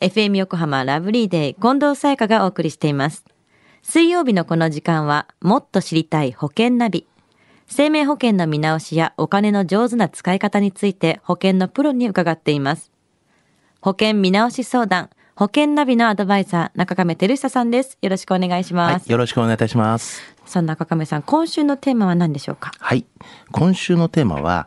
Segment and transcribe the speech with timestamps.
[0.00, 3.22] FM 横浜ラブリーデー近藤沙耶香がお送りしています。
[3.82, 7.06] 水曜日のこの時間は、もっと知りたい保険ナビ。
[7.66, 12.90] 生命保険の見直しやお金の上手な使い方について保険のプロに伺っています。
[13.82, 17.98] 保険見直し相談、保険ナビのアドバイザー、中亀照久さんです。
[18.00, 19.02] よろしくお願いします。
[19.02, 20.22] はい、よろしくお願いいたします。
[20.46, 22.72] さあ、中亀さん、今週のテーマは何でしょうか？
[22.78, 23.04] はい。
[23.52, 24.66] 今週のテーマは、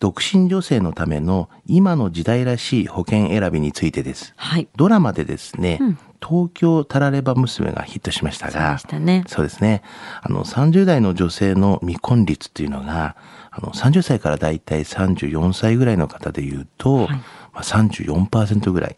[0.00, 4.34] 独身女性のための今の時代らしい保険選びについてです。
[4.36, 4.68] はい。
[4.76, 9.24] ドラマでですね、うん東京タラレバ娘がヒットしましたそうでが、したね。
[9.26, 9.82] そうですね。
[10.22, 13.14] あの、30代の女性の未婚率っていうのが、
[13.50, 18.96] あの、30歳からだいたい34歳ぐらいの方で言うと、はいまあ、34%ぐらい。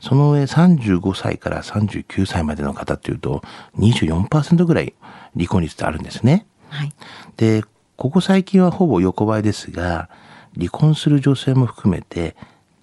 [0.00, 3.42] その上35歳から39歳までの方っていうと、
[3.78, 4.92] 24%ぐらい
[5.34, 6.46] 離婚率ってあるんですね。
[6.68, 6.92] はい。
[7.38, 7.64] で、
[7.96, 10.10] ここ最近はほぼ横ばいですが、
[10.58, 12.36] 離婚する女性も含めて、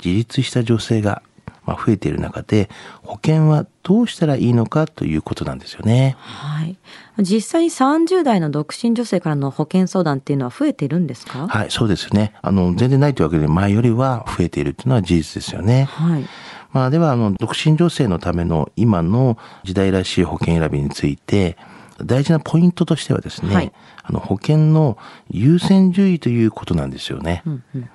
[0.04, 1.22] 自立した女性が
[1.66, 2.70] まあ増えている中で、
[3.04, 6.16] 保険はどうしたらいいのかということなんですよね。
[6.20, 6.78] はい。
[7.20, 11.48] 実際に30代の独身女性からの保険相談っていうのは増えているんですか？
[11.48, 12.34] はい、そうですね。
[12.42, 15.86] あの、全然ないというわけで、前よりは増えているというのは事実ですよね。
[15.86, 16.26] はい。
[16.72, 21.58] まあ、では、あの、独身女性のための今の時代らしい保険選びについて、
[22.04, 23.72] 大事なポイントとしてはですね、はい
[24.04, 24.98] あの、保険の
[25.30, 27.44] 優先順位ということなんですよね。
[27.46, 27.90] うんうん。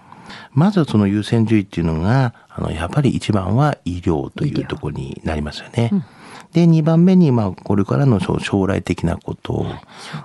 [0.53, 5.91] まずはその優先順位っていうのが、あの、やっぱり一番は医療というところになりますよね。
[6.53, 9.67] で、二番目に、まあ、これからの将将来的なこと。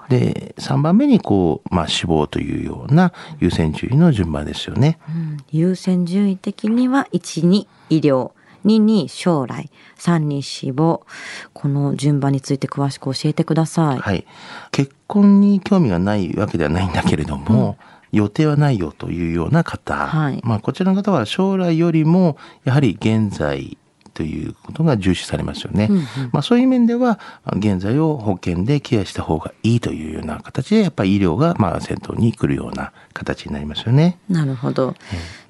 [0.10, 4.98] で、三番目に、こう、まあ、死亡というような優先順位の順番ですよね。
[5.08, 8.32] うん優先順位的には1に医療
[8.66, 11.06] 2に将来3に死亡
[11.54, 14.00] この順番について詳しく教えてください。
[14.00, 14.26] はい。
[14.72, 17.78] 結婚に興味がないわけではないんだけれども、
[18.12, 19.96] 予定はないよというような方。
[19.96, 23.78] はいまあ、こちらの方は将来よりも、やはり現在
[24.16, 25.88] ということが重視されますよね。
[25.92, 27.20] うんうんまあ、そういう面では、
[27.58, 34.18] 現在を保険でケアした方がいいというような形で、やっぱり医療が、まあ、先頭に来るような形になりますよね。
[34.30, 34.96] なるほど。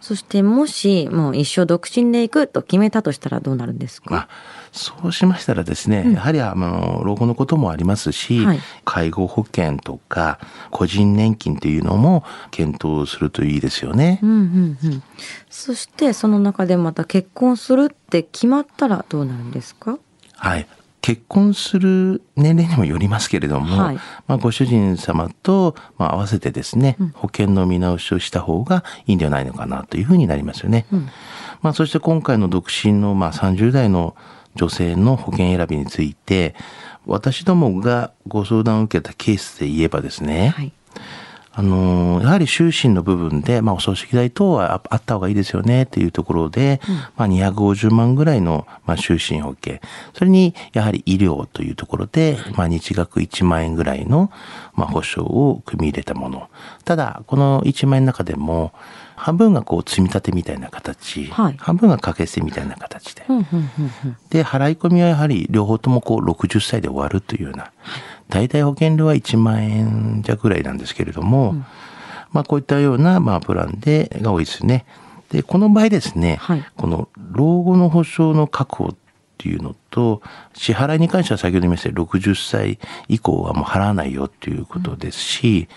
[0.06, 4.14] そしてもしもう一生独身で行くと決めたとしたらどうなるんですか？
[4.14, 4.28] まあ、
[4.72, 10.40] そうしましたらですね、やはりあの老後のこともありますし、はい介護保険とか
[10.70, 14.20] 個人年金というのも検討するといいですよね。
[14.22, 15.04] うんうんうん。
[15.50, 19.98] そしてその中でまた結婚するって決まったらどうなるんですか？
[20.36, 20.68] はい。
[21.06, 30.88] 結婚する年齢にもよりますけれども、はいまあ、ご主人様と、まあ、合わせてですね、保険の見直しをした方がいいんではないのかなというふうになりますよね。
[30.92, 31.10] うん
[31.62, 34.16] まあ、そして今回の独身の、まあ、30代の
[34.56, 36.56] 女性の保険選びについて、
[37.06, 40.74] 私どもがご相談を受けたケースで言えばですね、はい。
[41.58, 46.82] あのーやはり就寝の部分で、まあ、お葬式代等はああった方がいいですよねっていうところで、
[47.16, 49.80] まあ、250万ぐらいの、まあ、就寝保険。
[50.14, 54.32] それに、やはり医療というところで、まあ、日額1万円ぐらいの、
[54.74, 56.50] まあ、保証を組み入れたもの。
[56.84, 58.74] ただ、この1万円の中でも、
[59.16, 63.26] 半分がこう積み立てみたいな形、はい半分が掛け捨てみたいな形で。
[63.28, 63.70] うんうんうん
[64.06, 64.18] うん。
[64.30, 67.72] で、払い込みはやはり両方ともこう60歳で終わるというような、
[68.30, 71.56] 大体保険料は1万円弱ぐらいなんですけれども、
[72.32, 74.86] まあこういったようなまあプランでが多いですね。
[75.30, 78.96] で、この場合ですね、はいこの老後の保障の確保っ
[79.38, 80.22] ていうのと、
[80.54, 85.68] 支払いに関しては先ほど言いましたように60歳以降はもう払わないよっていうことですし、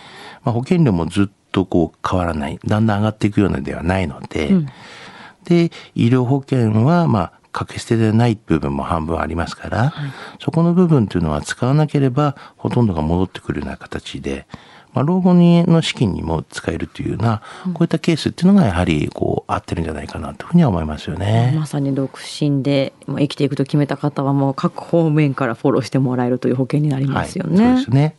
[0.45, 1.27] まあ保険料もずっ
[1.59, 4.67] とこう変わらない、だんだん上がっていくようなのではないので、うん
[5.45, 9.95] で、医療保険は、まあ、掛け捨てでない部分も半分ありますから、
[10.41, 14.47] そこの部分というのは使わなければ、ほとんどが戻ってくるような形で、
[14.93, 17.43] まあ、老後にの資金にも使えるというような、
[17.73, 21.55] こういったケースっていうのが、やはり、こう、合ってるんじゃないかなというふうには思いますよね。
[21.57, 27.65] まさに独身でまあ生きていくと決めた方はもう各方面からフォローしてもらえるという保険になりますよね。
[27.65, 28.17] はい、そうですね。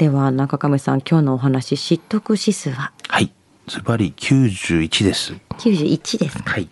[0.00, 2.90] では中亀さん今日のお話知得指数は？
[3.08, 3.30] はい。
[3.66, 5.34] ズバリ91です。
[5.58, 6.52] 91ですか。
[6.52, 6.70] はい。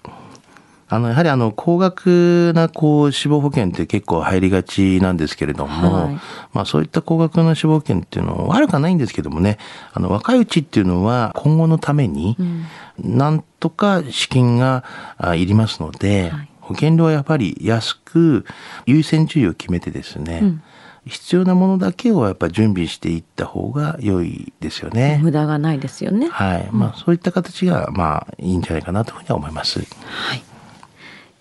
[0.89, 6.15] あの、やはりあの、高額な、こう、死亡保険って結構入りがちなんですけれども、はい
[6.55, 9.59] まあそういった高額な死亡保険っていうのは悪くはないんですけどもね、
[9.93, 12.35] あの、若いうちっていうのは今後のために、
[12.99, 14.85] なんとか資金が
[15.19, 18.45] あいりますので、はい保険料はやっぱり安く
[18.85, 20.63] 優先順位を決めてですね、うん
[21.09, 25.19] 必要なものだけをやっぱ準備していった方が良いですよね。
[25.23, 26.29] 無駄がないですよね。
[26.29, 26.69] はい。
[26.71, 29.81] まあそういった形がまあいいんじゃないかなというふうには思います。
[29.81, 30.43] はい。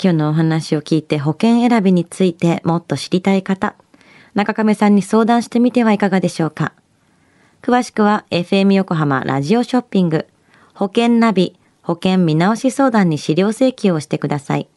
[0.01, 3.75] 今日のお話を聞いて保険選びについてもっと知りたい方、
[4.35, 6.73] 中亀さんに相談してみてはいかがでしょうか。
[7.61, 10.27] 詳しくは FM 横浜ラジオショッピング
[10.73, 14.67] 保険ナビ保険見直し相談に資料請求をしてください。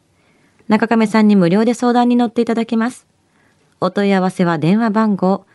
[0.69, 3.10] 中亀さんに無料で相談に乗っていただけます。
[3.81, 5.47] お問い合わせは電話番号